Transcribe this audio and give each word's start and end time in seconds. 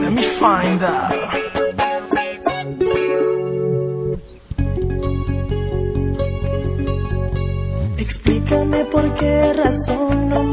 Let 0.00 0.12
me 0.12 0.22
find 0.22 0.82
out. 0.82 1.12
Explícame 7.98 8.84
por 8.86 9.14
qué 9.14 9.52
razón 9.52 10.28
no 10.30 10.47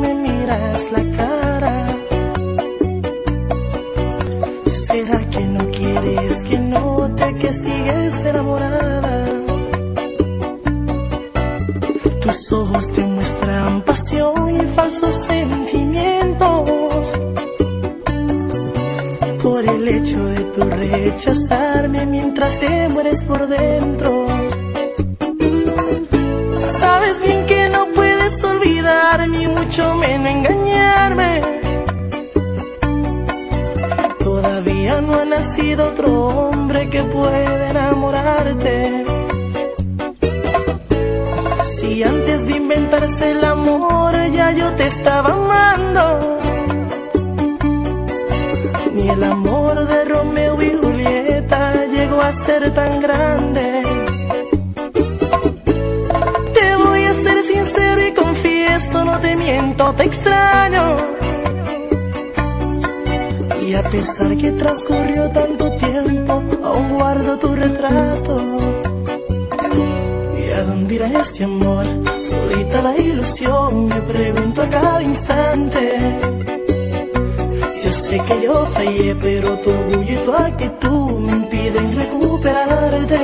pero 79.25 79.57
tu 79.57 79.71
orgullo 79.71 80.13
y 80.13 80.23
tu 80.23 80.31
actitud 80.31 81.19
me 81.25 81.31
impiden 81.31 81.95
recuperarte. 81.95 83.23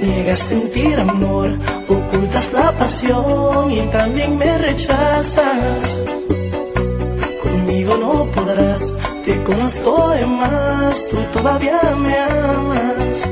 Niegas 0.00 0.38
sentir 0.38 0.98
amor, 0.98 1.50
ocultas 1.88 2.50
la 2.54 2.72
pasión 2.72 3.70
y 3.70 3.80
también 3.98 4.38
me 4.38 4.56
rechazas. 4.56 6.06
Conmigo 7.42 7.98
no 7.98 8.12
podrás, 8.34 8.94
te 9.26 9.42
conozco 9.44 10.08
de 10.08 10.26
más, 10.26 11.06
tú 11.08 11.18
todavía 11.34 11.78
me 11.98 12.14
amas. 12.18 13.30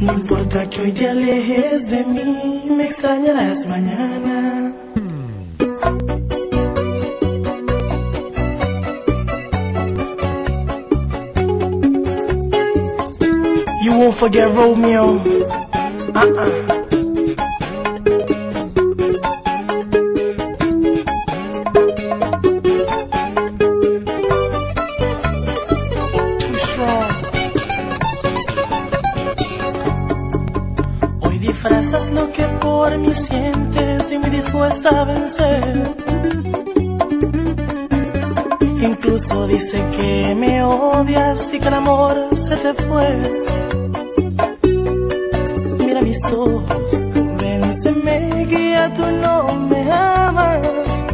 No 0.00 0.12
importa 0.12 0.64
que 0.70 0.80
hoy 0.82 0.92
te 0.92 1.08
alejes 1.08 1.90
de 1.90 2.04
mí, 2.04 2.62
me 2.76 2.84
extrañarás 2.84 3.66
mañana. 3.66 4.67
Forget 14.18 14.48
Romeo. 14.52 15.22
Strong. 26.56 27.06
Hoy 31.22 31.38
disfrazas 31.38 32.10
lo 32.10 32.32
que 32.32 32.44
por 32.60 32.98
mí 32.98 33.14
sientes 33.14 34.10
y 34.10 34.18
me 34.18 34.30
dispuesta 34.30 35.00
a 35.00 35.04
vencer. 35.04 35.94
Incluso 38.82 39.46
dice 39.46 39.80
que 39.96 40.34
me 40.34 40.62
odias 40.64 41.54
y 41.54 41.60
que 41.60 41.68
el 41.68 41.74
amor 41.74 42.16
se 42.34 42.56
te 42.56 42.74
fue. 42.74 43.67
Ojos, 46.26 47.06
convénceme 47.14 48.46
que 48.48 48.70
ya 48.72 48.92
tú 48.92 49.04
no 49.22 49.54
me 49.54 49.92
amas. 49.92 51.06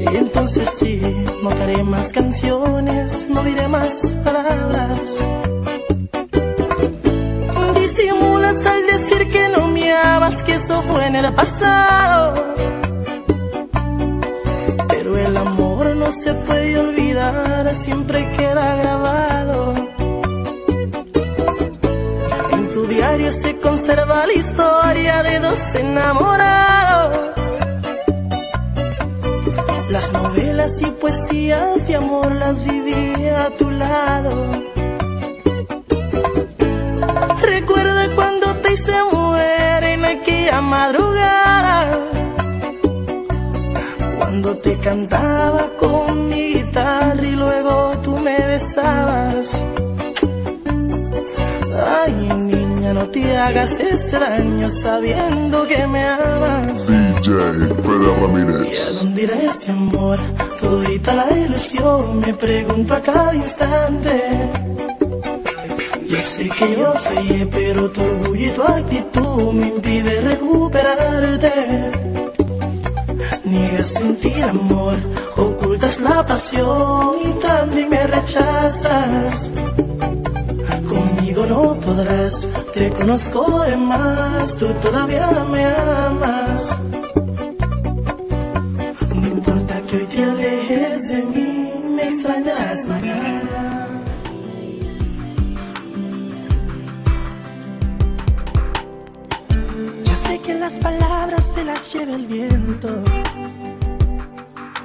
Y 0.00 0.16
entonces 0.16 0.68
sí, 0.68 1.00
no 1.42 1.50
más 1.84 2.12
canciones, 2.12 3.26
no 3.28 3.42
diré 3.44 3.68
más 3.68 4.16
palabras. 4.24 5.24
Disimulas 7.76 8.66
al 8.66 8.86
decir 8.86 9.30
que 9.30 9.48
no 9.56 9.68
me 9.68 9.92
amas, 9.92 10.42
que 10.42 10.54
eso 10.54 10.82
fue 10.82 11.06
en 11.06 11.16
el 11.16 11.32
pasado. 11.34 12.34
Pero 14.88 15.16
el 15.16 15.36
amor 15.36 15.86
no 15.94 16.10
se 16.10 16.34
puede 16.34 16.78
olvidar, 16.80 17.76
siempre 17.76 18.28
queda 18.36 18.76
grabado. 18.76 19.83
Se 23.32 23.58
conserva 23.58 24.26
la 24.26 24.32
historia 24.32 25.22
de 25.22 25.40
dos 25.40 25.74
enamorados. 25.74 27.18
Las 29.90 30.12
novelas 30.12 30.82
y 30.82 30.86
poesías 30.86 31.86
de 31.86 31.96
amor 31.96 32.32
las 32.32 32.64
viví 32.64 33.28
a 33.28 33.50
tu 33.56 33.70
lado. 33.70 34.50
Recuerda 37.40 38.14
cuando 38.14 38.54
te 38.56 38.72
hice 38.74 38.92
mujer 39.12 39.84
en 39.84 40.04
aquella 40.04 40.60
madrugada. 40.60 41.98
Cuando 44.18 44.56
te 44.58 44.76
cantaba 44.78 45.70
con 45.78 46.28
mi 46.28 46.54
guitarra 46.54 47.22
y 47.22 47.30
luego 47.30 47.92
tú 48.02 48.18
me 48.18 48.38
besabas. 48.46 49.62
Ay, 52.04 52.43
no 52.94 53.08
te 53.08 53.36
hagas 53.36 53.80
ese 53.80 54.18
daño 54.20 54.70
sabiendo 54.70 55.66
que 55.66 55.84
me 55.88 56.02
amas. 56.04 56.86
DJ 56.86 57.38
Fede 57.82 58.06
¿Y 58.06 58.10
a 58.10 58.20
Ramírez. 58.20 58.98
dónde 59.02 59.22
irá 59.24 59.34
este 59.42 59.72
amor? 59.72 60.18
Todita 60.60 61.14
la 61.16 61.28
ilusión, 61.36 62.20
me 62.20 62.32
pregunto 62.34 62.94
a 62.94 63.00
cada 63.00 63.34
instante. 63.34 64.12
Yo 66.06 66.20
sé 66.20 66.48
que 66.48 66.76
yo 66.78 66.92
fallé, 66.92 67.46
pero 67.46 67.90
tu 67.90 68.00
orgullo 68.00 68.46
y 68.46 68.50
tu 68.50 68.62
actitud 68.62 69.52
me 69.52 69.66
impide 69.68 70.20
recuperarte. 70.20 71.52
Niegas 73.44 73.88
sentir 73.88 74.44
amor, 74.44 74.94
ocultas 75.36 76.00
la 76.00 76.24
pasión 76.24 77.16
y 77.24 77.32
también 77.40 77.88
me 77.88 78.06
rechazas. 78.06 79.50
No 81.48 81.78
podrás, 81.78 82.48
te 82.72 82.90
conozco 82.90 83.60
de 83.64 83.76
más, 83.76 84.56
tú 84.56 84.66
todavía 84.80 85.28
me 85.50 85.64
amas. 85.64 86.80
No 89.14 89.26
importa 89.26 89.80
que 89.82 89.96
hoy 89.96 90.06
te 90.06 90.24
alejes 90.24 91.08
de 91.08 91.22
mí, 91.22 91.72
me 91.94 92.04
extrañarás 92.04 92.86
mañana. 92.86 93.88
Ya 100.04 100.14
sé 100.14 100.38
que 100.40 100.54
las 100.54 100.78
palabras 100.78 101.52
se 101.54 101.64
las 101.64 101.92
lleva 101.92 102.14
el 102.14 102.26
viento. 102.26 102.88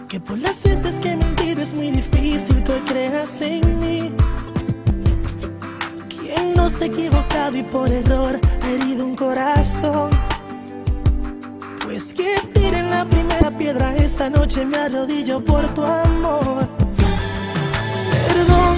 Que 0.10 0.20
por 0.20 0.38
las 0.38 0.62
veces 0.63 0.96
que 1.01 1.12
he 1.12 1.16
mentido 1.16 1.62
es 1.62 1.74
muy 1.74 1.92
difícil 1.92 2.63
que 2.63 2.80
creas 2.86 3.42
en 3.42 3.80
mí. 3.80 4.19
Quien 6.70 6.72
no 6.72 6.78
se 6.78 6.84
ha 6.84 6.88
equivocado 6.88 7.58
y 7.58 7.64
por 7.64 7.92
error 7.92 8.40
ha 8.62 8.70
herido 8.70 9.04
un 9.04 9.16
corazón. 9.16 10.12
Pues 11.84 12.14
que 12.14 12.36
tiren 12.54 12.92
la 12.92 13.06
primera 13.06 13.50
piedra 13.58 13.96
esta 13.96 14.30
noche 14.30 14.66
me 14.66 14.78
arrodillo 14.78 15.44
por 15.44 15.68
tu 15.74 15.84
amor. 15.84 16.68
Perdón, 18.28 18.76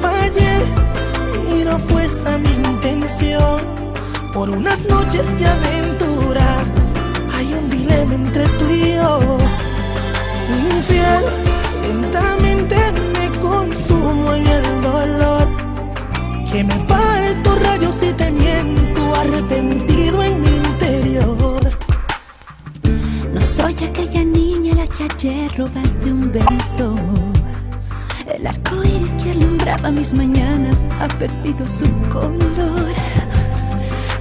fallé 0.00 1.58
y 1.58 1.64
no 1.64 1.78
fue 1.78 2.04
esa 2.04 2.38
mi 2.38 2.50
intención. 2.50 3.60
Por 4.32 4.50
unas 4.50 4.84
noches 4.84 5.26
de 5.38 5.46
aventura 5.46 6.62
hay 7.36 7.52
un 7.54 7.70
dilema 7.70 8.14
entre 8.14 8.46
tú 8.58 8.66
y 8.70 8.94
yo. 8.94 9.18
Infiel, 10.76 11.24
lentamente 11.82 12.76
me 13.14 13.40
consumo 13.40 14.34
en 14.34 14.46
el 14.46 14.82
dolor. 14.82 15.69
Que 16.52 16.64
me 16.64 16.74
pare 16.88 17.36
tus 17.44 17.62
rayos 17.62 18.02
y 18.02 18.12
te 18.12 18.28
miento, 18.32 19.14
arrepentido 19.14 20.20
en 20.20 20.42
mi 20.42 20.56
interior. 20.56 21.60
No 23.32 23.40
soy 23.40 23.74
aquella 23.74 24.24
niña 24.24 24.72
a 24.72 24.76
la 24.78 24.86
que 24.88 25.04
ayer 25.04 25.48
robaste 25.56 26.12
un 26.12 26.32
beso. 26.32 26.96
El 28.26 28.48
arco 28.48 28.82
iris 28.82 29.12
que 29.22 29.30
alumbraba 29.30 29.92
mis 29.92 30.12
mañanas 30.12 30.84
ha 31.00 31.06
perdido 31.06 31.64
su 31.68 31.86
color. 32.12 32.88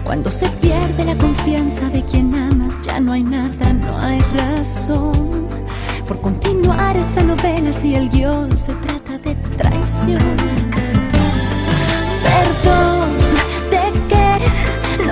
Cuando 0.03 0.29
se 0.29 0.47
pierde 0.61 1.05
la 1.05 1.15
confianza 1.15 1.89
de 1.89 2.05
quien 2.05 2.35
amas, 2.35 2.79
ya 2.83 2.99
no 2.99 3.13
hay 3.13 3.23
nada, 3.23 3.73
no 3.73 3.97
hay 3.97 4.21
razón. 4.37 5.47
Por 6.07 6.21
continuar 6.21 6.95
esa 6.95 7.23
novela 7.23 7.73
si 7.73 7.95
el 7.95 8.07
guion 8.07 8.55
se 8.55 8.73
trata 8.75 9.17
de 9.17 9.33
traición. 9.57 10.88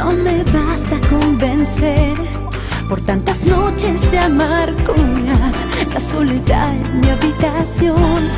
No 0.07 0.13
me 0.23 0.43
vas 0.45 0.93
a 0.93 0.99
convencer? 1.09 2.15
Por 2.87 3.01
tantas 3.01 3.43
noches 3.43 4.09
de 4.09 4.19
amargura, 4.19 5.51
la 5.93 5.99
soledad 5.99 6.73
en 6.73 7.01
mi 7.01 7.09
habitación. 7.09 8.29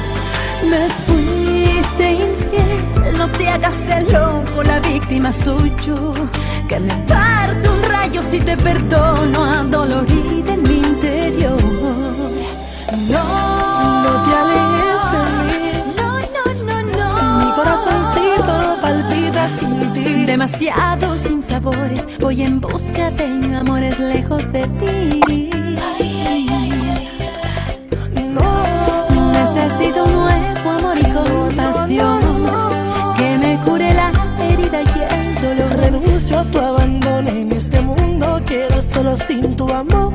Me 0.69 0.89
fuiste 1.05 2.11
infiel, 2.13 3.17
no 3.17 3.29
te 3.29 3.49
hagas 3.49 3.87
el 3.89 4.05
loco, 4.11 4.63
la 4.63 4.79
víctima 4.79 5.31
soy 5.31 5.71
yo. 5.85 6.13
Que 6.67 6.79
me 6.79 6.93
parto 7.07 7.71
un 7.71 7.83
rayo 7.83 8.23
si 8.23 8.39
te 8.39 8.57
perdono, 8.57 9.43
adolorida 9.43 10.53
en 10.53 10.63
mi 10.63 10.88
demasiados 20.29 21.21
sinsabores. 21.21 22.05
Voy 22.19 22.43
en 22.43 22.61
busca 22.61 23.09
de 23.09 23.55
amores 23.55 23.97
lejos 23.99 24.51
de 24.51 24.61
ti. 24.61 25.49
No, 28.35 29.31
Necesito 29.31 30.03
un 30.03 30.13
nuevo 30.13 30.69
amor 30.69 30.97
y 30.99 31.05
compasión 31.11 32.21
que 33.17 33.37
me 33.39 33.59
cure 33.65 33.91
la 33.91 34.11
herida 34.39 34.81
y 34.83 35.15
el 35.15 35.41
dolor. 35.41 35.77
renuncio 35.77 36.39
a 36.39 36.43
tu 36.45 36.59
abandono 36.59 37.29
en 37.29 37.51
este 37.51 37.81
mundo. 37.81 38.39
Quiero 38.45 38.83
solo 38.83 39.15
sin 39.15 39.55
tu 39.55 39.67
amor. 39.73 40.13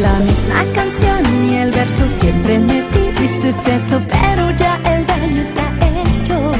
La 0.00 0.14
misma 0.20 0.64
canción 0.72 1.44
y 1.44 1.56
el 1.56 1.70
verso 1.70 2.08
siempre 2.08 2.58
me 2.58 2.82
dices 3.20 3.56
eso, 3.68 4.00
pero 4.08 4.50
ya 4.52 4.80
el 4.86 5.06
daño 5.06 5.42
está 5.42 5.70
hecho. 5.82 6.52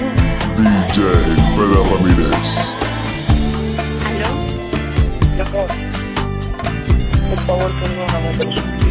DJ 0.59 1.37
Fede 1.57 1.83
Ramírez. 1.91 2.37
¿Aló? 4.07 4.29
Amor, 5.49 5.67
por 7.31 7.39
favor, 7.47 7.71
pero 8.37 8.53
sufrí. 8.53 8.91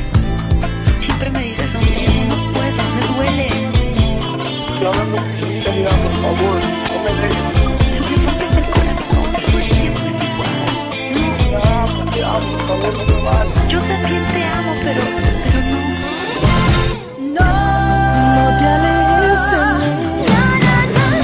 Siempre 1.02 1.30
me 1.30 1.40
dices 1.44 1.74
lo 1.76 1.80
mismo, 1.82 2.26
no 2.30 2.36
puedo, 2.54 2.84
me 2.96 3.02
duele. 3.14 3.48
Sinceridad, 5.40 5.96
por 6.02 6.14
favor, 6.14 6.60
no 6.90 7.04
me 7.04 7.12
dejes. 7.22 7.61
Yo 12.34 13.80
también 13.80 14.24
te 14.32 14.44
amo, 14.46 14.72
pero, 14.84 15.02
pero 15.44 15.60
no. 15.70 15.80
No, 17.34 17.46
No 18.36 18.46
te 18.58 18.66
alejes 18.66 19.42
de 19.52 19.60
mí. 19.80 19.92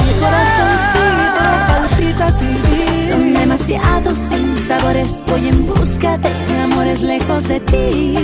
Mi 0.04 0.14
corazoncito 0.20 1.46
palpita 1.68 2.28
sin 2.32 2.56
ti. 2.62 3.10
Son 3.10 3.34
demasiados 3.34 4.18
sinsabores, 4.18 5.16
voy 5.28 5.48
en 5.48 5.66
busca 5.66 6.18
de 6.18 6.30
amores 6.62 7.02
lejos 7.02 7.48
de 7.48 7.60
ti. 7.62 8.16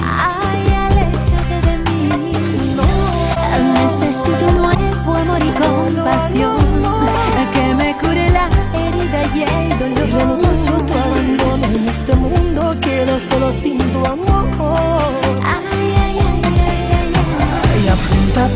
Ay, 0.00 0.62
aléjate 0.86 1.56
de 1.66 1.74
mí. 1.78 2.08
Necesito 3.74 4.46
un 4.46 4.58
nuevo 4.58 5.14
amor 5.16 5.40
y 5.44 5.50
compasión 5.60 6.66
que 7.52 7.74
me 7.74 7.96
cure 7.98 8.30
la 8.30 8.48
herida 8.74 9.22
y 9.34 9.42
el 9.42 9.72
Y 9.72 9.78
dolor. 9.78 10.38
a 10.38 10.86
tu 10.86 10.92
abandono 10.94 11.37
solo 13.18 13.52
sin 13.52 13.78
tu 13.92 14.04
amor. 14.04 15.12
Ay, 15.44 15.94
ay, 16.04 16.18
ay, 16.18 16.18
ay, 16.18 16.82
ay, 16.98 17.12
ay. 17.14 17.84
Y 17.84 17.88
apunta 17.88 18.48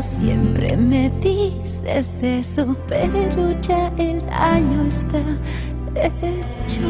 siempre 0.00 0.76
me 0.76 1.10
dices 1.20 2.22
eso, 2.22 2.76
pero 2.86 3.60
ya 3.60 3.92
el 3.98 4.24
daño 4.26 4.84
está 4.86 5.20
hecho. 5.96 6.80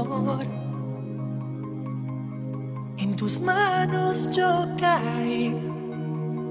Amor. 0.00 0.46
En 2.98 3.16
tus 3.16 3.40
manos 3.40 4.30
yo 4.32 4.66
caí. 4.78 5.54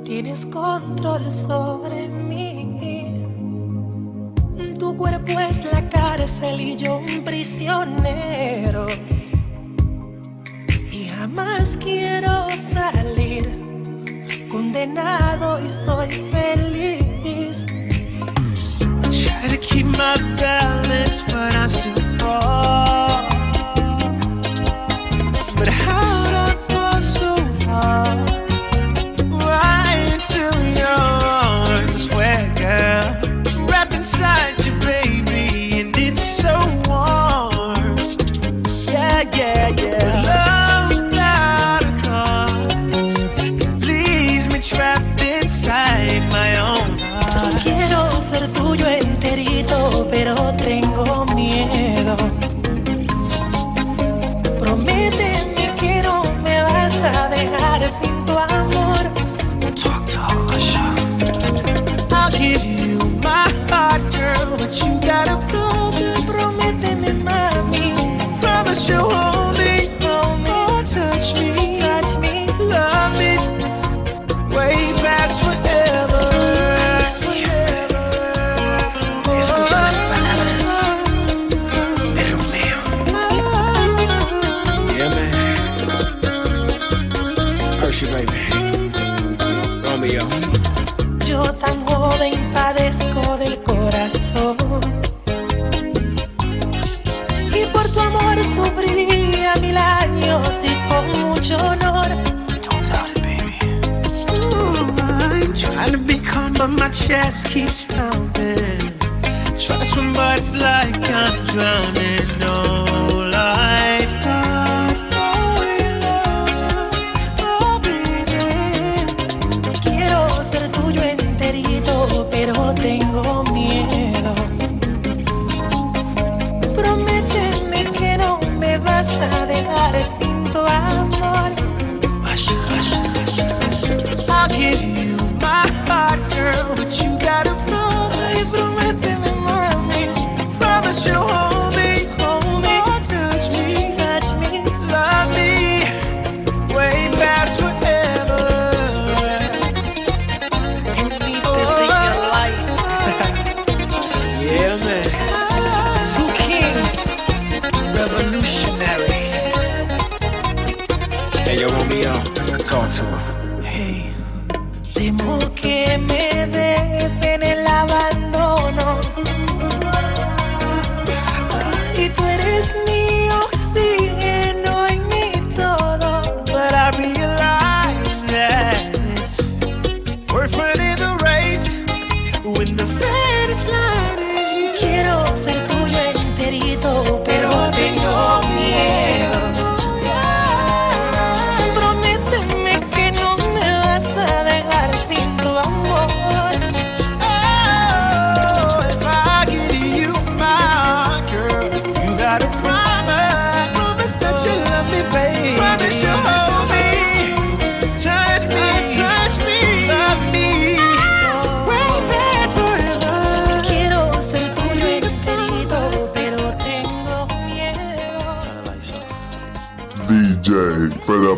Tienes 0.03 0.45
control 0.45 1.31
sobre 1.31 2.07
mí. 2.09 3.11
Tu 4.79 4.95
cuerpo 4.95 5.39
es 5.39 5.63
la 5.71 5.87
cárcel 5.89 6.61
y 6.61 6.75
yo 6.75 6.97
un 6.97 7.23
prisionero. 7.23 8.85
Y 10.91 11.05
jamás 11.17 11.77
quiero 11.77 12.47
salir. 12.55 13.49
Condenado 14.49 15.59
y 15.65 15.69
soy 15.69 16.09
feliz. 16.31 16.95
Keep 19.75 19.97
my 19.97 20.15
balance, 20.37 21.23
but 21.23 21.53
I 21.53 21.65
still 21.65 22.17
fall. 22.17 23.14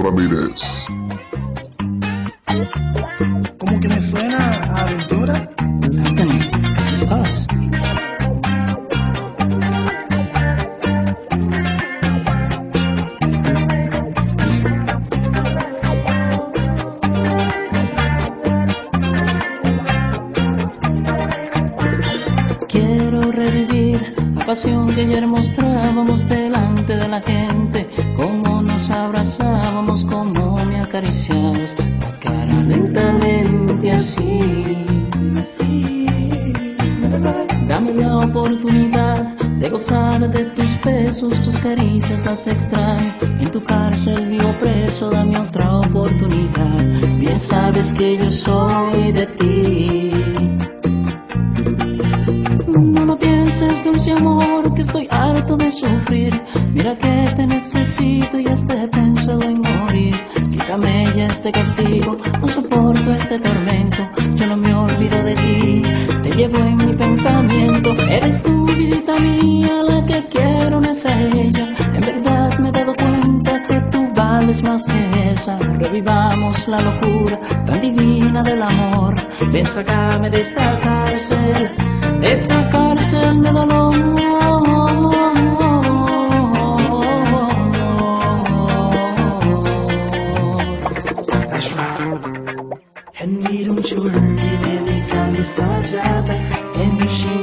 Ramírez. 0.08 0.77
En 42.50 43.52
tu 43.52 43.62
cárcel 43.62 44.30
vivo 44.30 44.56
preso, 44.62 45.10
dame 45.10 45.38
otra 45.38 45.80
oportunidad. 45.80 46.78
Bien 47.20 47.38
sabes 47.38 47.92
que 47.92 48.18
yo 48.18 48.32
soy 48.32 48.57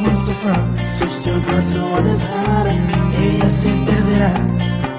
wants 0.01 0.27
to 0.27 0.35
front 0.35 0.89
Switch 0.89 1.27
your 1.27 1.41
girl 1.41 1.63
to 1.63 1.81
one 1.81 2.05
that's 2.05 2.25
hotter 2.25 2.77
Ella 3.17 3.49
se 3.49 3.71
perderá 3.87 4.33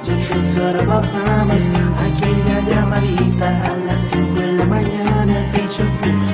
Yo 0.05 0.13
trip 0.19 0.43
to 0.53 0.77
the 0.77 0.85
Bahamas 0.85 1.69
Aquella 2.05 2.61
llamadita 2.69 3.49
a 3.61 3.75
las 3.87 3.99
5 4.11 4.39
de 4.39 4.53
la 4.53 4.65
mañana 4.65 5.45
Teacher 5.47 5.87
food 6.01 6.24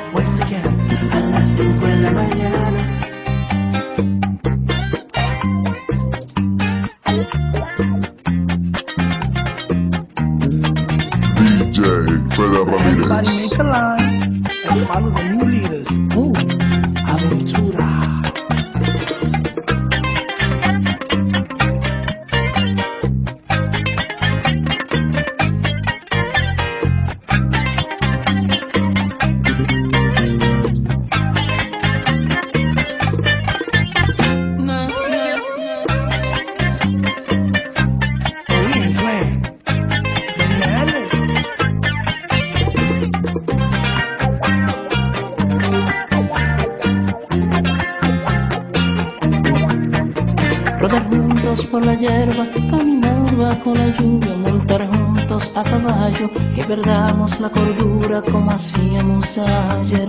perdamos 56.71 57.37
la 57.41 57.49
cordura 57.49 58.21
como 58.21 58.49
hacíamos 58.51 59.37
ayer. 59.37 60.00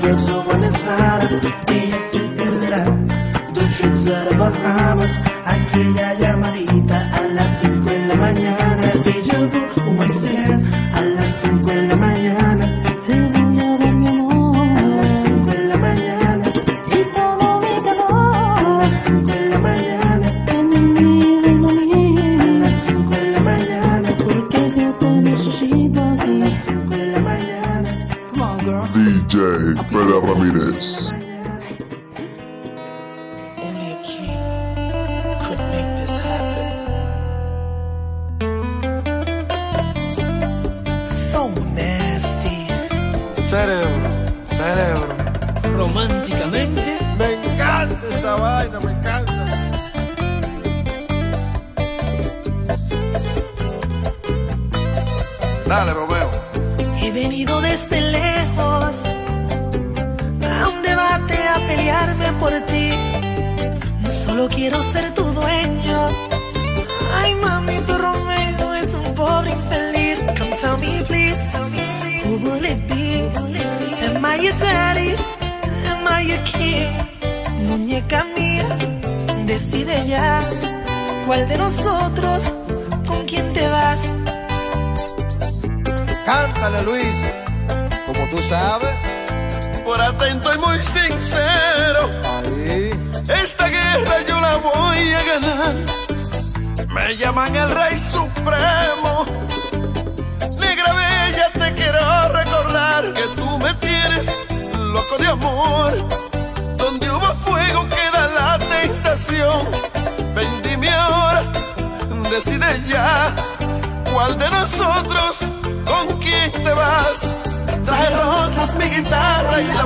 breaks 0.00 0.26
so 0.26 0.40
when 0.42 0.64
it's 0.64 0.80
hotter. 0.80 1.38
Hey, 1.68 1.92
I 1.92 1.98
good 2.36 2.54
The 3.54 3.64
tricks 3.76 4.06
are 4.06 4.28
behind 4.28 5.00
us. 5.00 5.16
I 5.44 5.58
can't 5.70 6.19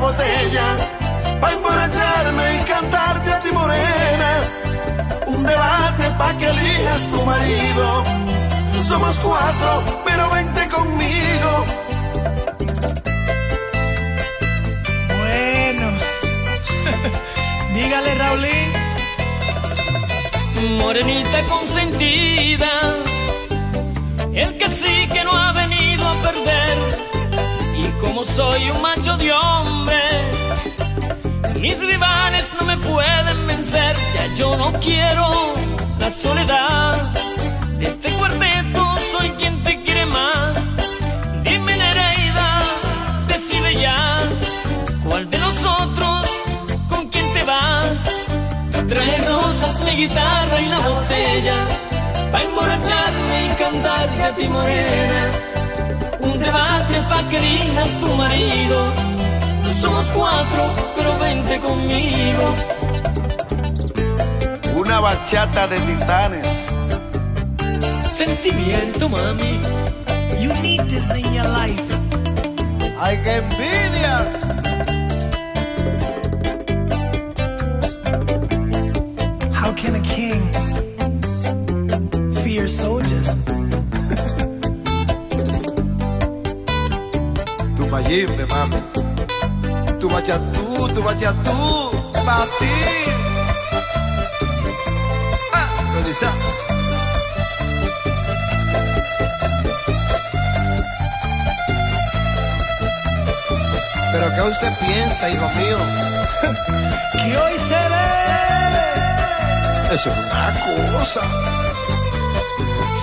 botella. 0.04 0.66
Pa' 1.40 1.52
emborracharme 1.52 2.44
y 2.56 2.60
cantarte 2.72 3.28
a 3.32 3.38
ti 3.42 3.50
morena. 3.60 4.30
Un 5.34 5.42
debate 5.52 6.04
pa' 6.18 6.32
que 6.38 6.46
elijas 6.54 7.02
tu 7.12 7.20
marido. 7.32 7.86
Somos 8.90 9.18
cuatro, 9.20 9.70
pero 10.06 10.22
vente 10.36 10.62
conmigo. 10.76 11.50
Bueno, 15.18 15.86
dígale 17.74 18.14
Raulín. 18.22 18.70
Morenita 20.80 21.38
consentida, 21.54 22.72
el 24.32 24.50
que 24.58 24.68
sí 24.80 24.96
que 25.12 25.22
no 25.24 25.32
ha 25.32 25.52
venido 25.52 26.02
a 26.08 26.14
perder. 26.26 26.76
Y 27.82 27.84
como 28.02 28.24
soy 28.24 28.70
un 28.70 28.80
macho 28.80 29.16
de 29.16 29.32
hombre, 29.32 29.83
mis 31.64 31.78
rivales 31.78 32.44
no 32.58 32.66
me 32.66 32.76
pueden 32.76 33.46
vencer. 33.46 33.96
Ya 34.14 34.24
yo 34.34 34.56
no 34.58 34.68
quiero 34.80 35.26
la 35.98 36.10
soledad 36.10 37.02
de 37.78 37.86
este 37.86 38.08
cuarteto, 38.18 38.82
soy 39.12 39.30
quien 39.38 39.62
te 39.62 39.82
quiere 39.82 40.04
más. 40.06 40.52
Dime 41.42 41.74
Nereida, 41.82 42.48
decide 43.28 43.70
ya 43.86 43.98
cuál 45.04 45.30
de 45.30 45.38
nosotros 45.38 46.20
con 46.90 47.08
quién 47.08 47.32
te 47.32 47.42
vas. 47.44 47.96
Trae 48.90 49.16
rosas, 49.26 49.82
mi 49.86 49.92
guitarra 50.02 50.60
y 50.60 50.66
la 50.66 50.80
botella 50.88 51.58
Pa' 52.30 52.42
emborracharme 52.42 53.36
y 53.46 53.48
cantarte 53.62 54.22
a 54.22 54.34
ti 54.34 54.46
morena 54.46 55.20
Un 56.20 56.38
debate 56.38 56.94
pa' 57.08 57.28
que 57.30 57.36
elijas 57.38 58.00
tu 58.00 58.08
marido 58.14 59.03
Somos 59.84 60.10
cuatro, 60.12 60.74
pero 60.96 61.18
vente 61.18 61.60
conmigo 61.60 62.54
Una 64.74 64.98
bachata 64.98 65.66
de 65.66 65.78
titanes. 65.78 66.68
Sentimiento, 68.10 69.10
mami 69.10 69.60
You 70.40 70.54
need 70.62 70.84
this 70.88 71.04
in 71.10 71.34
your 71.34 71.46
life. 71.50 72.00
¡Ay, 72.98 73.20
qué 73.22 73.36
envidia! 73.36 74.43
Bachatú, 91.04 91.90
tu 91.90 92.20
bachatú. 92.24 92.24
Pa' 92.24 92.46
ti. 92.58 92.74
Ah. 95.52 95.68
¿Pero 104.12 104.26
qué 104.34 104.42
usted 104.42 104.72
piensa, 104.78 105.28
hijo 105.28 105.48
mío? 105.50 105.78
Que 107.12 107.38
hoy 107.38 107.58
se 107.58 107.80
ve. 107.92 108.08
Eso 109.94 110.08
es 110.10 110.16
una 110.16 110.52
cosa. 110.98 111.20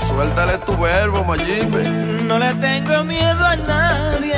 Suéltale 0.08 0.58
tu 0.60 0.78
verbo, 0.78 1.24
Mayimbe. 1.24 1.84
No 2.26 2.38
le 2.38 2.54
tengo 2.56 3.04
miedo 3.04 3.46
a 3.46 3.56
nadie 3.56 4.36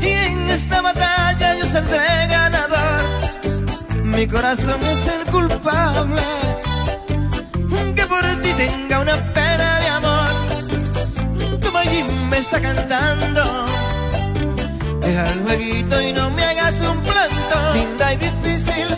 y 0.00 0.08
en 0.08 0.50
esta 0.50 0.80
batalla 0.82 1.54
yo 1.56 1.64
saldré 1.66 2.26
ganador. 2.28 2.59
Mi 4.20 4.26
corazón 4.28 4.78
es 4.82 5.06
el 5.06 5.32
culpable 5.32 6.22
que 7.96 8.06
por 8.06 8.22
ti 8.42 8.52
tenga 8.52 9.00
una 9.00 9.16
pena 9.32 9.80
de 9.80 9.88
amor. 9.88 10.28
Tu 11.58 11.72
Mayim 11.72 12.28
me 12.28 12.36
está 12.36 12.60
cantando. 12.60 13.64
Deja 15.00 15.32
el 15.32 15.42
jueguito 15.44 16.02
y 16.02 16.12
no 16.12 16.28
me 16.32 16.44
hagas 16.44 16.82
un 16.82 17.00
planto. 17.00 17.72
Linda 17.72 18.12
y 18.12 18.16
difícil, 18.18 18.88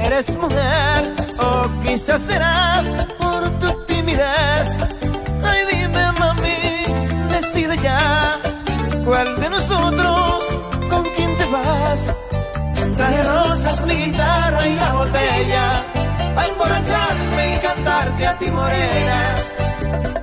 eres 0.00 0.36
mujer 0.36 1.14
o 1.38 1.70
quizás 1.84 2.22
será 2.22 2.82
por 3.20 3.48
tu 3.60 3.70
timidez. 3.84 4.80
Ay, 5.44 5.60
dime, 5.70 6.10
mami, 6.18 6.58
decide 7.30 7.78
ya 7.78 8.40
cuál 9.04 9.32
de 9.40 9.48
nosotros 9.48 10.58
con 10.90 11.04
quién 11.14 11.36
te 11.36 11.44
vas. 11.44 12.12
Rosas, 13.66 13.86
mi 13.86 13.94
guitarra 13.94 14.66
y 14.68 14.74
la 14.76 14.92
botella 14.92 15.84
a 16.36 16.46
emborracharme 16.46 17.54
y 17.54 17.58
cantarte 17.58 18.26
a 18.26 18.38
ti 18.38 18.50
morena. 18.50 19.34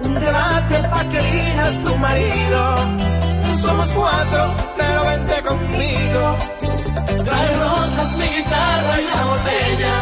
Un 0.05 0.13
debate 0.15 0.75
pa' 0.89 1.03
que 1.09 1.19
elijas 1.19 1.83
tu 1.83 1.95
marido. 1.97 2.61
Somos 3.61 3.93
cuatro, 3.93 4.55
pero 4.77 5.03
vente 5.05 5.41
conmigo. 5.41 6.37
Trae 7.25 7.53
rosas, 7.57 8.15
mi 8.15 8.27
guitarra 8.27 9.01
y 9.01 9.05
la 9.15 9.23
botella 9.25 9.93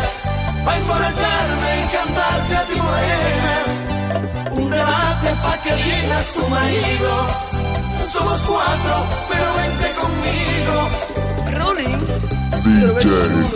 Pa' 0.66 0.78
emborracharme 0.78 1.70
y 1.82 1.96
cantarte 1.96 2.56
a 2.56 2.66
ti 2.66 2.80
morena 2.80 3.56
Un 4.58 4.70
debate 4.70 5.30
pa' 5.44 5.58
que 5.64 5.70
elijas 5.74 6.26
tu 6.34 6.48
marido 6.48 7.28
Somos 8.08 8.42
cuatro, 8.46 8.96
pero 9.30 9.54
vente 9.56 9.94
conmigo 10.00 11.31
DJ 11.74 12.90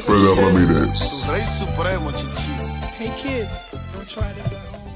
Fede 0.08 0.36
Ramírez. 0.42 1.00
Tu 1.00 1.32
Rey 1.32 1.46
Supremo, 1.60 2.12
chichi. 2.14 2.52
Hey 2.98 3.12
kids, 3.22 3.66
don't 3.94 4.08
try 4.08 4.30
this 4.34 4.52
at 4.54 4.66
home. 4.72 4.90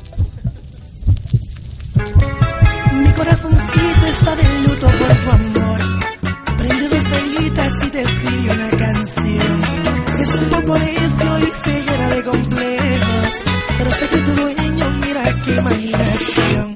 Mi 3.03 3.11
corazoncito 3.13 4.05
está 4.07 4.35
de 4.35 4.43
luto 4.67 4.87
por 4.87 5.11
tu 5.21 5.29
amor. 5.31 5.79
Prende 6.57 6.87
dos 6.87 7.09
velitas 7.09 7.73
y 7.85 7.89
te 7.89 8.01
escribe 8.01 8.51
una 8.53 8.69
canción. 8.69 9.61
Es 10.19 10.35
un 10.35 10.49
poco 10.49 10.79
necio 10.79 11.39
y 11.39 11.51
se 11.63 11.83
llena 11.83 12.09
de 12.09 12.23
complejos. 12.23 13.43
Pero 13.77 13.91
sé 13.91 14.07
que 14.07 14.17
tu 14.17 14.31
dueño, 14.31 14.89
mira 15.01 15.41
qué 15.43 15.55
imaginación. 15.55 16.68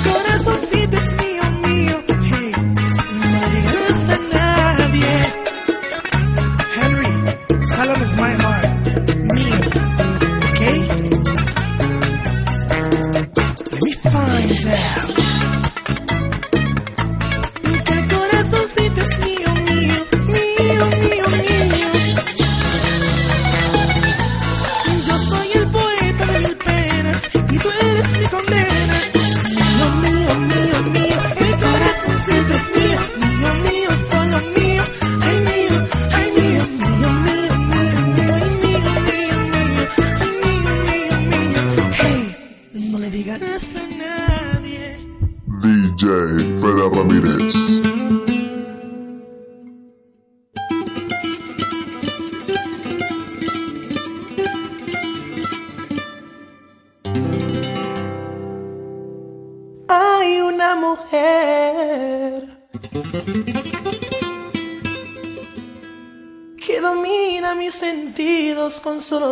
Go. 0.00 0.21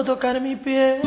tocar 0.05 0.41
mi 0.41 0.57
piel. 0.57 1.01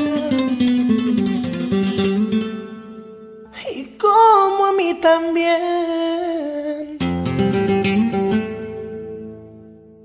Y 3.75 3.97
como 3.97 4.65
a 4.65 4.73
mí 4.73 4.93
también. 5.01 6.97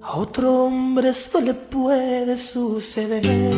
A 0.00 0.16
otro 0.16 0.64
hombre 0.64 1.10
esto 1.10 1.40
le 1.40 1.54
puede 1.54 2.36
suceder. 2.36 3.57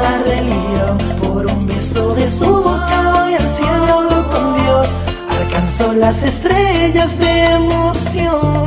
de 2.21 2.29
su 2.29 2.45
boca 2.45 3.13
voy 3.15 3.33
al 3.33 3.49
cielo 3.49 4.29
con 4.31 4.55
Dios. 4.61 4.89
Alcanzó 5.39 5.91
las 5.93 6.21
estrellas 6.21 7.17
de 7.17 7.45
emoción. 7.45 8.65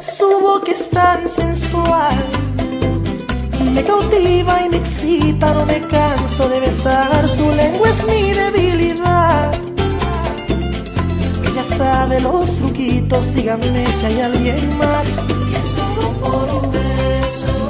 Su 0.00 0.28
boca 0.42 0.70
es 0.72 0.90
tan 0.90 1.26
sensual, 1.26 2.16
me 3.74 3.82
cautiva 3.82 4.62
y 4.66 4.68
me 4.68 4.76
excita, 4.76 5.54
no 5.54 5.64
me 5.64 5.80
canso 5.80 6.48
de 6.48 6.60
besar. 6.60 7.26
Su 7.26 7.50
lengua 7.50 7.88
es 7.88 8.06
mi 8.06 8.32
debilidad. 8.32 9.52
Ella 11.48 11.64
sabe 11.78 12.20
los 12.20 12.56
truquitos, 12.56 13.34
díganme 13.34 13.86
si 13.86 14.06
hay 14.06 14.20
alguien 14.20 14.76
más. 14.76 15.18
Y 15.50 15.54
solo 15.54 16.10
por 16.20 16.46
un 16.62 16.70
beso 16.72 17.69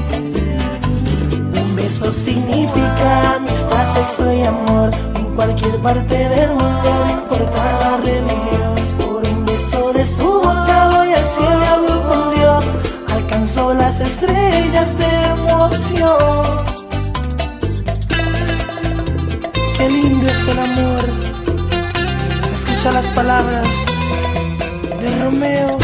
Eso 1.83 2.11
significa 2.11 3.35
amistad, 3.35 3.93
sexo 3.95 4.31
y 4.33 4.43
amor 4.43 4.89
En 5.15 5.35
cualquier 5.35 5.77
parte 5.81 6.29
del 6.29 6.49
mundo, 6.51 7.05
no 7.05 7.11
importa 7.11 7.79
la 7.79 7.97
religión 7.97 8.75
Por 8.99 9.27
un 9.27 9.45
beso 9.45 9.91
de 9.93 10.05
su 10.05 10.41
boca 10.41 10.89
voy 10.93 11.13
al 11.13 11.25
cielo 11.25 11.61
y 11.61 11.65
hablo 11.65 12.07
con 12.07 12.35
Dios 12.35 12.65
Alcanzó 13.13 13.73
las 13.73 13.99
estrellas 13.99 14.97
de 14.97 15.23
emoción. 15.23 16.45
Qué 19.77 19.89
lindo 19.89 20.27
es 20.27 20.47
el 20.47 20.59
amor. 20.59 21.01
Escucha 22.53 22.91
las 22.91 23.07
palabras 23.11 23.67
de 24.99 25.23
Romeo. 25.23 25.80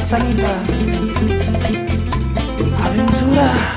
Salman 0.00 0.08
Sanita 0.08 0.52
Alim 2.80 3.08
Surah 3.12 3.71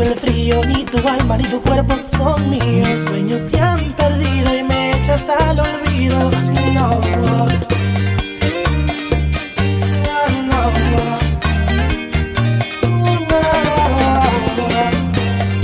el 0.00 0.14
frío, 0.14 0.64
ni 0.64 0.84
tu 0.84 0.98
alma 1.06 1.36
ni 1.36 1.44
tu 1.44 1.60
cuerpo 1.60 1.94
son 1.96 2.48
míos. 2.48 2.88
Sueños 3.06 3.40
se 3.50 3.60
han 3.60 3.92
perdido 3.92 4.56
y 4.58 4.62
me 4.62 4.96
echas 4.96 5.22
al 5.28 5.60
olvido. 5.60 6.30
No. 6.74 7.00
no, 10.48 10.72
no. 10.88 11.02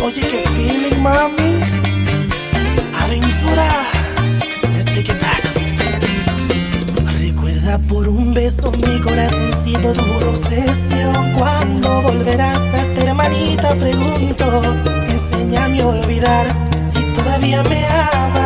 Oye, 0.04 0.20
qué 0.20 0.42
feeling, 0.54 1.00
mami. 1.00 1.60
Aventura, 3.02 3.68
desde 4.72 5.04
que 5.04 5.12
estás. 5.12 5.42
Recuerda 7.18 7.78
por 7.78 8.08
un 8.08 8.34
beso 8.34 8.70
mi 8.86 9.00
corazoncito 9.00 9.92
duro 9.94 10.30
obsesión. 10.30 11.32
Cuando 11.38 12.02
volverás 12.02 12.58
a 12.74 12.77
Margarita 13.28 13.74
pregunto, 13.74 14.62
enséñame 15.10 15.82
a 15.82 15.86
olvidar 15.88 16.46
si 16.74 17.02
todavía 17.12 17.62
me 17.64 17.84
amas. 17.86 18.37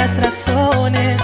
las 0.00 0.16
razones. 0.16 1.16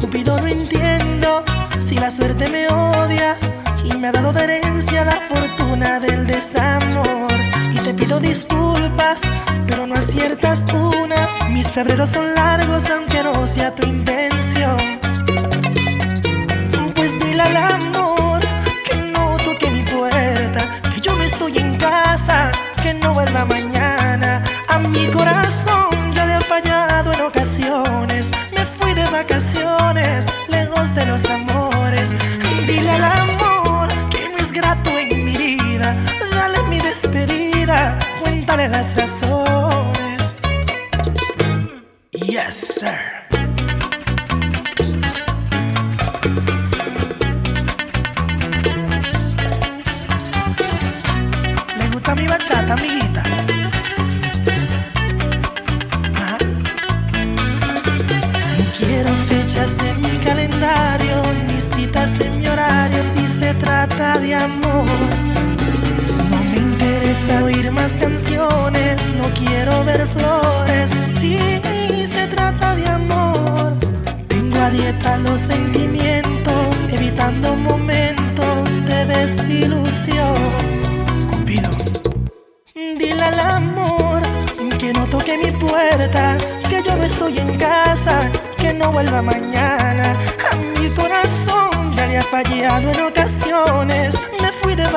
Cupido 0.00 0.40
no 0.40 0.46
entiendo 0.46 1.42
si 1.80 1.96
la 1.96 2.12
suerte 2.12 2.48
me 2.48 2.68
odia 2.68 3.36
y 3.82 3.96
me 3.96 4.08
ha 4.08 4.12
dado 4.12 4.32
de 4.32 4.44
herencia 4.44 5.04
la 5.04 5.18
fortuna 5.28 5.98
del 5.98 6.28
desamor. 6.28 7.32
Y 7.72 7.78
te 7.78 7.92
pido 7.92 8.20
disculpas, 8.20 9.22
pero 9.66 9.84
no 9.88 9.96
aciertas 9.96 10.64
una. 10.72 11.28
Mis 11.50 11.70
febreros 11.70 12.08
son 12.08 12.34
la 12.34 12.51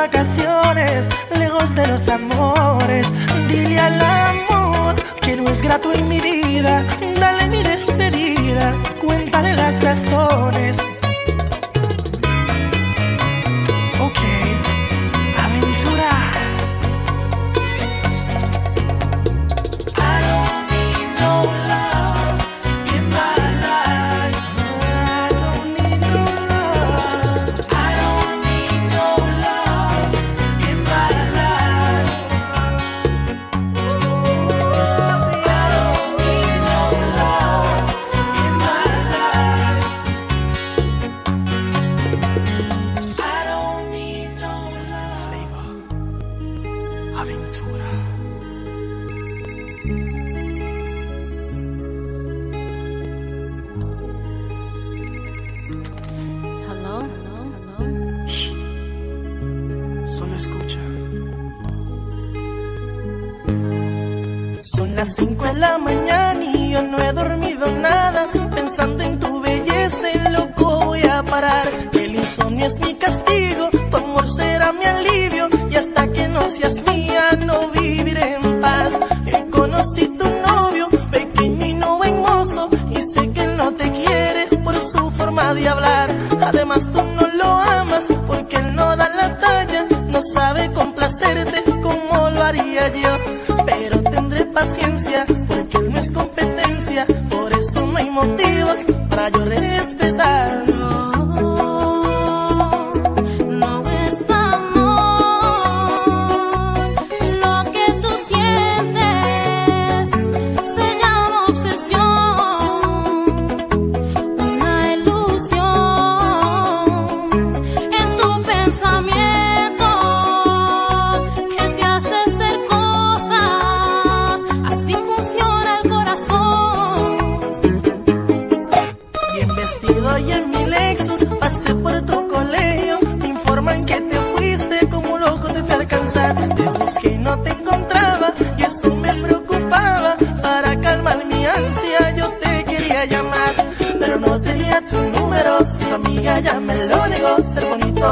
vacaciones, 0.06 1.08
lejos 1.38 1.74
de 1.74 1.88
los 1.88 2.08
amores. 2.10 3.08
Dile 3.47 3.80
al 3.80 3.99
amor 4.01 4.95
que 5.22 5.36
no 5.36 5.49
es 5.49 5.62
grato 5.62 5.91
en 5.93 6.08
mi 6.08 6.20
vida. 6.22 6.84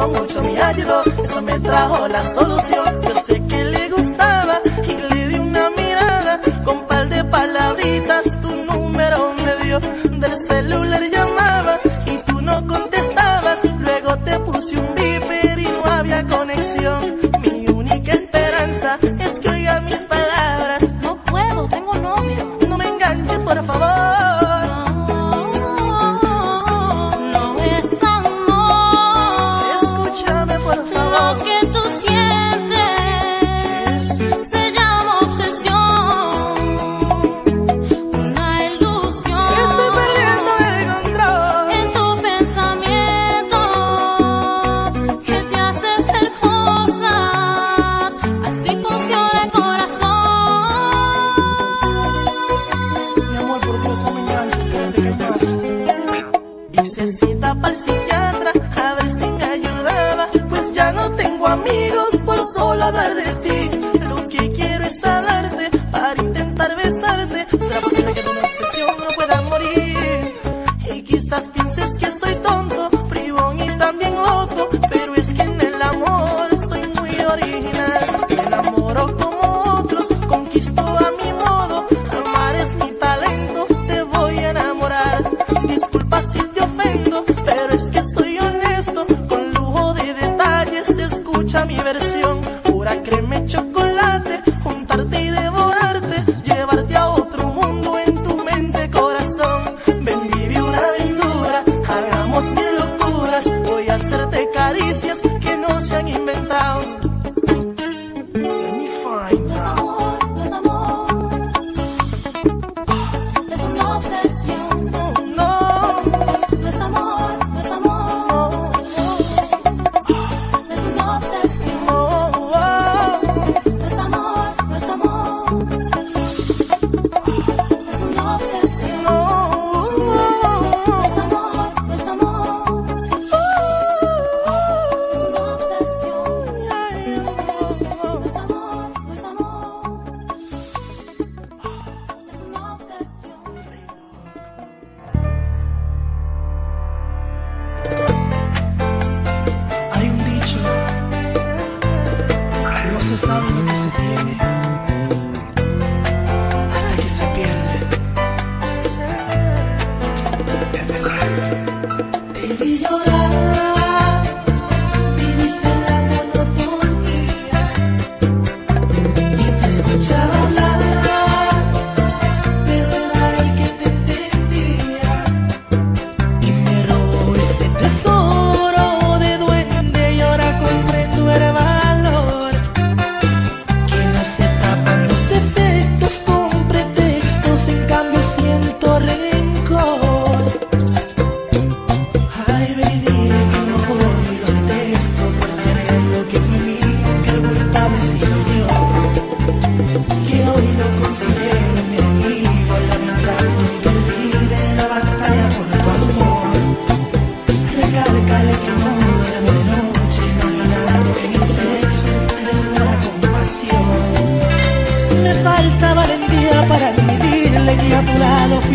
mucho, 0.07 0.41
me 0.41 0.61
ayudó, 0.61 1.03
eso 1.23 1.41
me 1.41 1.59
trajo 1.59 2.07
la 2.07 2.23
solución. 2.23 3.01
Yo 3.03 3.15
sé 3.15 3.42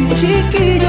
critique 0.07 0.88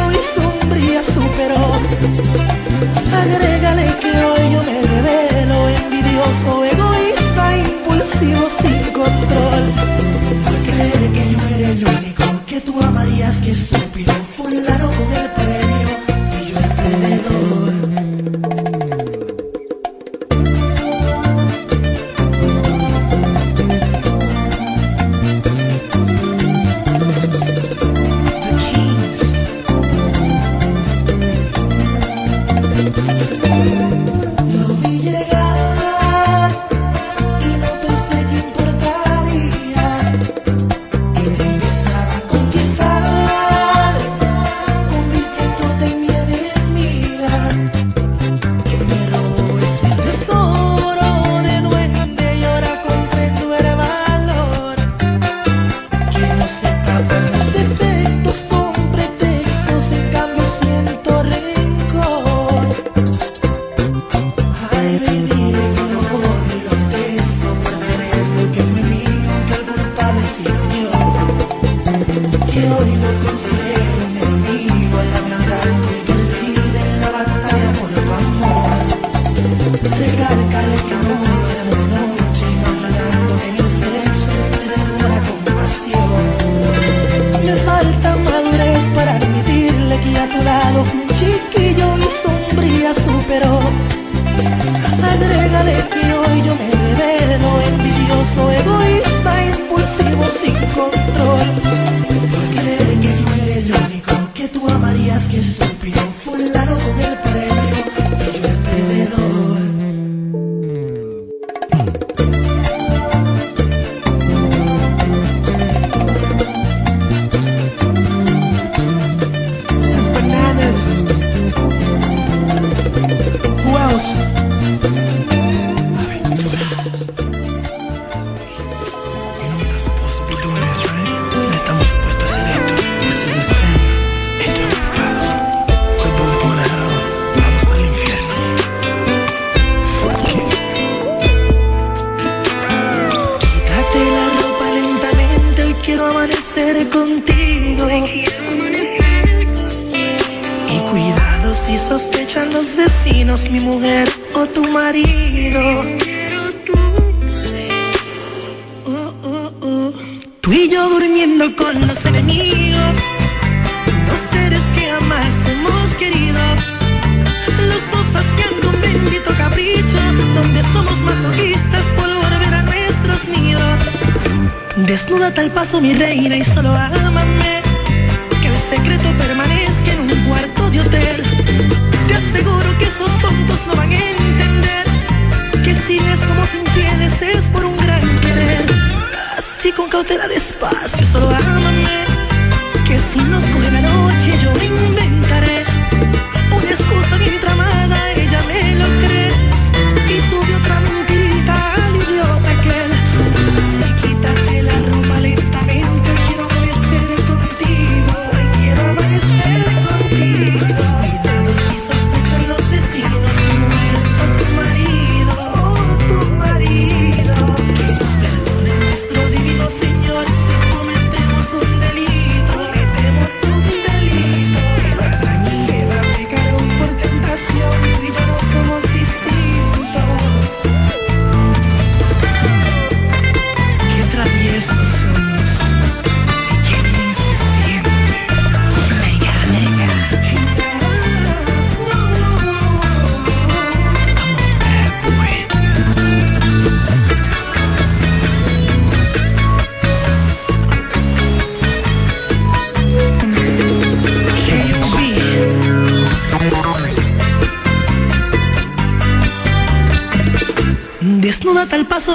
день. 121.52 121.89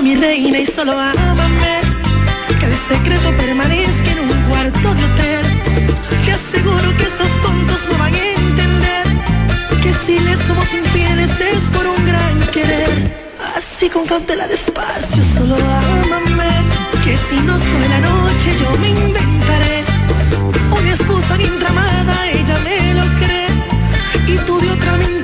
mi 0.03 0.17
reina, 0.17 0.59
y 0.59 0.67
solo 0.67 0.93
ámame. 0.93 1.81
Que 2.59 2.67
el 2.67 2.77
secreto 2.77 3.31
permanezca 3.37 4.11
en 4.13 4.21
un 4.21 4.43
cuarto 4.49 4.95
de 4.95 5.05
hotel. 5.05 5.45
Te 6.25 6.33
aseguro 6.33 6.97
que 6.97 7.05
esos 7.05 7.43
tontos 7.43 7.85
no 7.91 7.99
van 7.99 8.15
a 8.15 8.19
entender 8.19 9.07
que 9.83 9.93
si 9.93 10.19
les 10.21 10.39
somos 10.41 10.73
infieles 10.73 11.31
es 11.41 11.63
por 11.75 11.87
un 11.87 12.07
gran 12.07 12.41
querer. 12.53 13.13
Así 13.57 13.89
con 13.89 14.07
cautela 14.07 14.47
despacio, 14.49 15.23
solo 15.23 15.57
ámame. 15.57 16.53
Que 17.05 17.17
si 17.29 17.37
nos 17.43 17.61
coge 17.61 17.89
la 17.89 18.01
noche 18.01 18.57
yo 18.59 18.79
me 18.79 18.89
inventaré 18.89 19.85
una 20.77 20.91
excusa 20.91 21.37
bien 21.37 21.59
tramada, 21.59 22.31
ella 22.31 22.59
me 22.65 22.95
lo 22.95 23.05
cree 23.21 23.49
y 24.27 24.39
tú 24.47 24.61
de 24.61 24.71
otra 24.71 24.97
mentira 24.97 25.24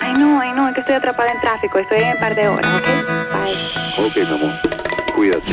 Ay, 0.00 0.14
no, 0.14 0.40
ay, 0.40 0.52
no, 0.52 0.68
es 0.68 0.74
que 0.74 0.80
estoy 0.80 0.96
atrapada 0.96 1.30
en 1.30 1.40
tráfico. 1.40 1.78
Estoy 1.78 1.98
en 1.98 2.12
un 2.14 2.18
par 2.18 2.34
de 2.34 2.48
horas, 2.48 2.66
¿ok? 2.74 2.86
Bye. 3.32 4.06
Ok, 4.06 4.16
mi 4.16 4.34
amor. 4.34 4.52
Cuídate. 5.14 5.52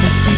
the. 0.00 0.37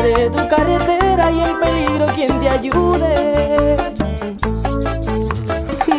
entre 0.00 0.30
tu 0.30 0.48
carretera 0.48 1.30
y 1.30 1.40
el 1.40 1.58
peligro 1.58 2.06
quien 2.14 2.40
te 2.40 2.48
ayude. 2.48 3.92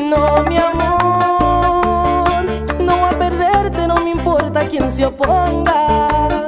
No, 0.10 0.43
mi 0.43 0.58
amor, 0.58 2.43
no 2.80 3.06
a 3.06 3.10
perderte, 3.12 3.88
no 3.88 3.95
me 4.04 4.12
importa 4.12 4.68
quien 4.68 4.91
se 4.91 5.06
oponga. 5.06 6.47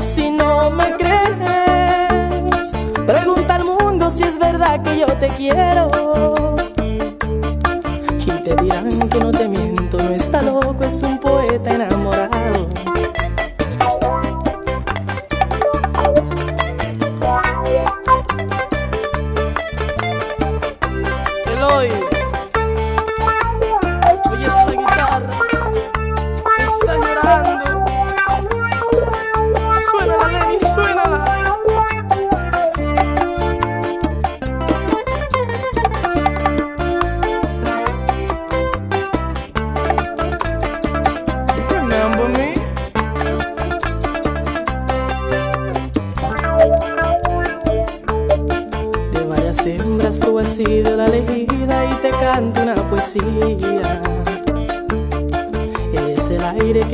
Si 0.00 0.30
no 0.30 0.70
me 0.70 0.96
crees, 0.96 2.72
pregunta 3.06 3.56
al 3.56 3.64
mundo 3.64 4.10
si 4.10 4.22
es 4.22 4.38
verdad 4.38 4.82
que 4.82 4.98
yo 4.98 5.06
te 5.18 5.28
quiero. 5.28 5.85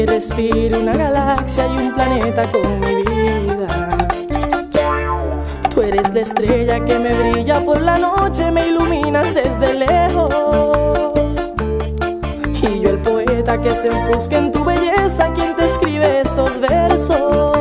que 0.03 0.07
respire 0.07 0.77
una 0.77 0.93
galaxia 0.93 1.65
y 1.67 1.83
un 1.83 1.95
planeta 1.95 2.51
con 2.51 2.81
mi 2.81 3.05
vida. 3.05 3.89
Tú 5.73 5.83
eres 5.83 6.13
la 6.13 6.21
estrella 6.21 6.85
que 6.85 6.99
me 6.99 7.15
brilla 7.15 7.65
por 7.65 7.81
la 7.81 7.99
noche, 7.99 8.51
me 8.51 8.67
iluminas 8.67 9.33
desde 9.35 9.75
lejos. 9.75 11.37
Y 12.63 12.81
yo 12.81 12.91
el 12.91 12.99
poeta 12.99 13.61
que 13.61 13.71
se 13.71 13.89
enfusca 13.89 14.39
en 14.39 14.51
tu 14.51 14.65
belleza, 14.65 15.33
quien 15.35 15.55
te 15.55 15.67
escribe 15.67 16.21
estos 16.21 16.59
versos. 16.61 17.52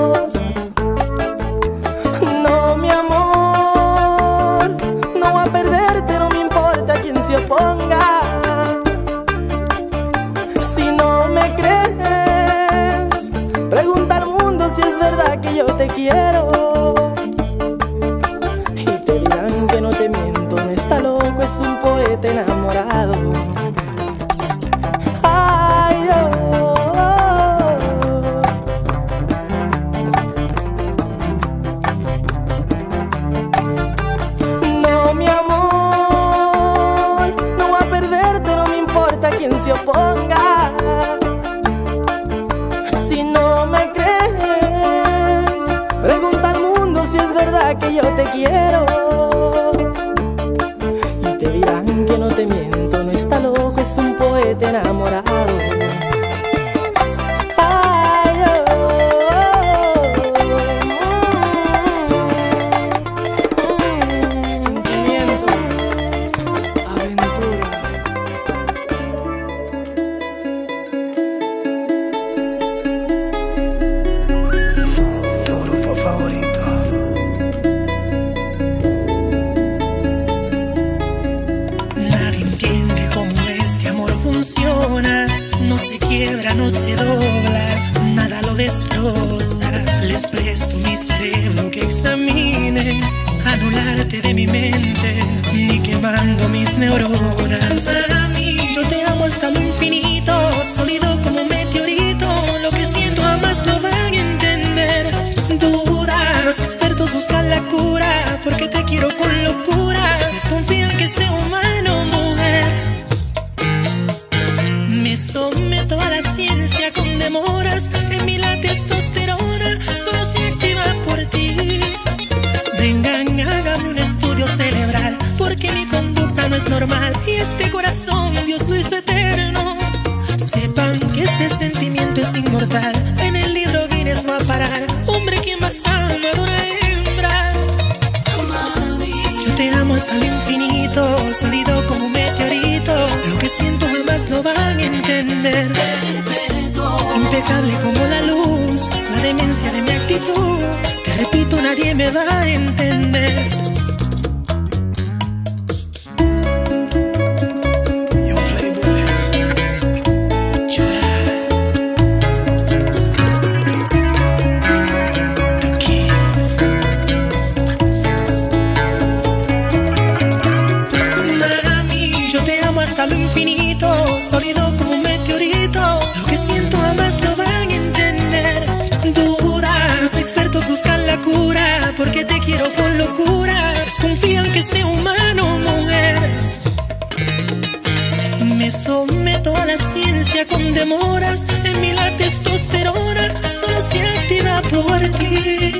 Someto 188.71 189.55
a 189.55 189.65
la 189.65 189.77
ciencia 189.77 190.47
con 190.47 190.71
demoras. 190.71 191.45
En 191.63 191.81
mí 191.81 191.91
la 191.93 192.15
testosterona 192.15 193.41
solo 193.41 193.81
se 193.81 194.01
activa 194.01 194.61
por 194.63 194.99
ti. 195.19 195.73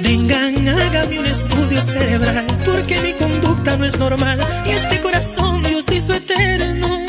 Vengan, 0.00 0.68
hágame 0.68 1.20
un 1.20 1.26
estudio 1.26 1.80
cerebral, 1.80 2.46
porque 2.64 3.00
mi 3.00 3.14
conducta 3.14 3.76
no 3.76 3.84
es 3.84 3.98
normal. 3.98 4.38
Y 4.64 4.70
este 4.70 5.00
corazón 5.00 5.62
Dios 5.62 5.86
hizo 5.90 6.14
eterno. 6.14 7.06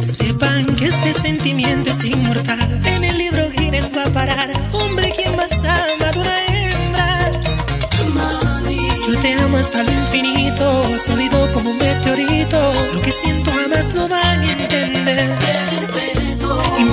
Sepan 0.00 0.66
que 0.66 0.88
este 0.88 1.14
sentimiento 1.14 1.90
es 1.90 2.04
inmortal. 2.04 2.80
En 2.84 3.04
el 3.04 3.18
libro 3.18 3.48
Guinness 3.50 3.92
va 3.96 4.04
a 4.04 4.10
parar. 4.10 4.50
Hombre, 4.72 5.12
quien 5.16 5.36
más 5.36 5.52
ama 5.64 6.12
de 6.12 6.18
una 6.18 6.46
hembra. 6.46 7.30
Yo 9.06 9.18
te 9.20 9.34
amo 9.34 9.58
hasta 9.58 9.82
lo 9.84 9.92
infinito, 9.92 10.98
sólido 10.98 11.50
como 11.52 11.70
un 11.70 11.78
meteorito. 11.78 12.74
Lo 12.92 13.00
que 13.00 13.12
siento 13.12 13.52
jamás 13.52 13.94
lo 13.94 14.08
van 14.08 14.42
a. 14.42 14.71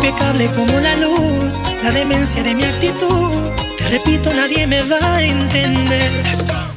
Impecable 0.10 0.50
como 0.58 0.80
la 0.80 0.96
luz, 0.96 1.62
la 1.84 1.92
demencia 1.92 2.42
de 2.42 2.56
mi 2.56 2.64
actitud. 2.64 3.52
Te 3.78 3.88
repito, 3.90 4.34
nadie 4.34 4.66
me 4.66 4.82
va 4.82 4.98
a 5.18 5.22
entender. 5.22 6.69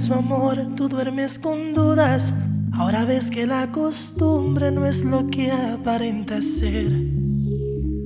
Su 0.00 0.14
amor, 0.14 0.56
tú 0.76 0.88
duermes 0.88 1.38
con 1.38 1.74
dudas. 1.74 2.32
Ahora 2.72 3.04
ves 3.04 3.30
que 3.30 3.46
la 3.46 3.70
costumbre 3.70 4.70
no 4.70 4.86
es 4.86 5.04
lo 5.04 5.26
que 5.26 5.52
aparenta 5.52 6.40
ser. 6.40 6.90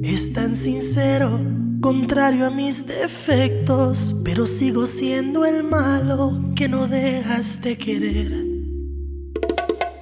Es 0.03 0.33
tan 0.33 0.57
sincero, 0.57 1.39
contrario 1.81 2.47
a 2.47 2.51
mis 2.51 2.87
defectos, 2.87 4.17
pero 4.25 4.45
sigo 4.45 4.87
siendo 4.87 5.45
el 5.45 5.63
malo 5.63 6.41
que 6.57 6.69
no 6.69 6.89
dejas 6.89 7.61
de 7.63 7.79
querer. 7.79 8.45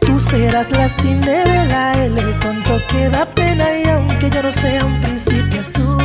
Tú 0.01 0.19
serás 0.19 0.71
la 0.71 0.89
Cinderela, 0.89 1.93
él 2.05 2.17
el 2.17 2.39
tonto 2.41 2.81
que 2.89 3.11
da 3.11 3.27
pena 3.27 3.67
y 3.79 3.89
aunque 3.89 4.31
yo 4.31 4.43
no 4.43 4.51
sea 4.51 4.85
un 4.85 4.99
príncipe 5.03 5.59
azul, 5.59 5.99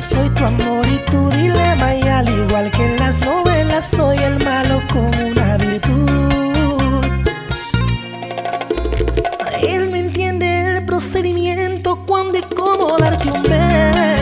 soy 0.00 0.28
tu 0.30 0.44
amor 0.44 0.86
y 0.86 1.10
tu 1.10 1.28
dilema 1.30 1.96
y 1.96 2.02
al 2.02 2.28
igual 2.28 2.70
que 2.70 2.86
en 2.86 2.96
las 2.98 3.18
novelas 3.58 3.90
soy 3.90 4.16
el 4.18 4.44
malo 4.44 4.82
con 4.92 5.10
una 5.30 5.56
virtud. 5.58 7.04
Él 9.62 9.90
me 9.90 9.98
entiende 9.98 10.76
el 10.76 10.84
procedimiento 10.86 12.04
cuando 12.06 12.38
y 12.38 12.42
cómo 12.42 12.96
darte 12.98 13.30
un 13.30 13.42
beso. 13.42 14.17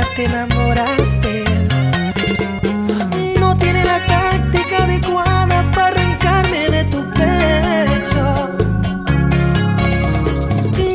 Te 0.00 0.24
enamoras 0.24 1.20
de 1.20 1.44
él. 1.44 3.36
No 3.38 3.54
tiene 3.56 3.84
la 3.84 4.04
táctica 4.06 4.84
adecuada 4.84 5.70
para 5.72 5.88
arrancarme 5.88 6.70
de 6.70 6.84
tu 6.84 7.04
pecho. 7.10 8.56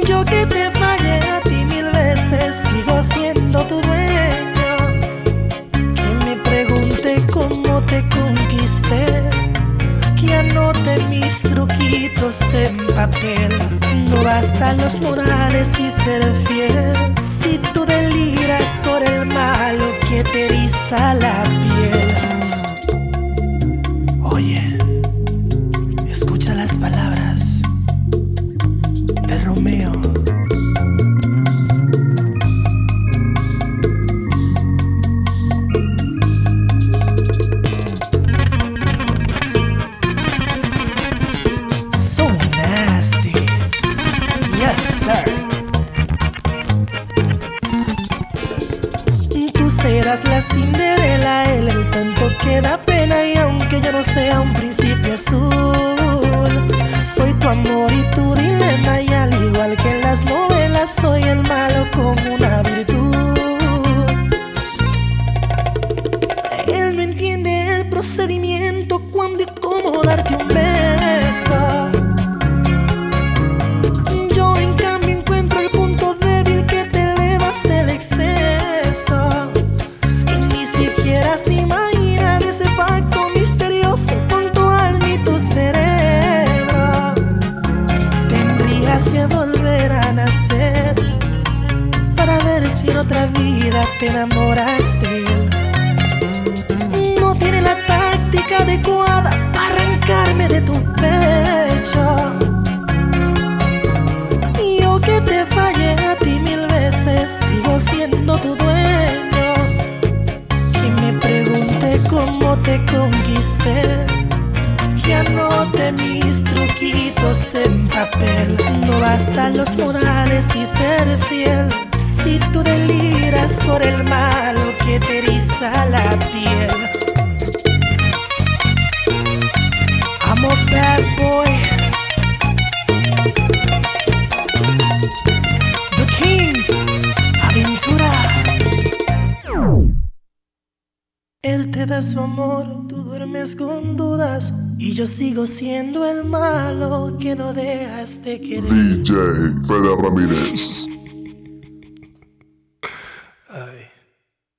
Yo 0.07 0.25
que 0.25 0.47
te 0.47 0.71
fallé 0.71 1.19
a 1.29 1.41
ti 1.41 1.65
mil 1.65 1.91
veces, 1.91 2.55
sigo 2.69 3.03
siendo 3.13 3.61
tu 3.65 3.81
dueño. 3.81 4.77
Que 5.71 6.25
me 6.25 6.35
pregunte 6.37 7.17
cómo 7.31 7.81
te 7.83 8.03
conquisté, 8.09 9.05
que 10.19 10.35
anote 10.35 10.97
mis 11.09 11.43
truquitos 11.43 12.41
en 12.53 12.77
papel. 12.95 13.51
No 14.09 14.23
bastan 14.23 14.77
los 14.77 14.99
morales 15.01 15.67
y 15.79 15.91
ser 15.91 16.23
fiel. 16.47 17.06
Te 20.89 21.46